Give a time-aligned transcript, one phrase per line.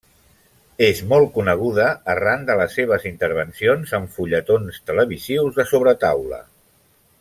[0.85, 6.45] És molt coneguda arran de les seves intervencions en fulletons televisius de sobretaula.